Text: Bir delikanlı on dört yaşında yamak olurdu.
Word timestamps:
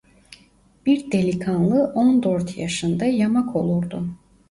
Bir 0.85 1.11
delikanlı 1.11 1.91
on 1.95 2.23
dört 2.23 2.57
yaşında 2.57 3.05
yamak 3.05 3.55
olurdu. 3.55 4.07